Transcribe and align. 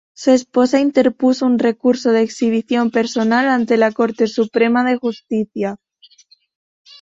Su 0.15 0.31
esposa 0.31 0.79
interpuso 0.79 1.45
un 1.45 1.59
recurso 1.59 2.11
de 2.11 2.21
exhibición 2.23 2.89
personal 2.89 3.47
ante 3.49 3.77
la 3.77 3.91
Corte 3.91 4.25
Suprema 4.25 4.83
de 4.83 4.97
Justicia. 4.97 5.77